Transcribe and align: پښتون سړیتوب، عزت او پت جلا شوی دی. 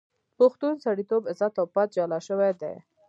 پښتون 0.39 0.73
سړیتوب، 0.85 1.23
عزت 1.31 1.53
او 1.61 1.65
پت 1.73 1.87
جلا 1.95 2.19
شوی 2.27 2.51
دی. 2.61 2.73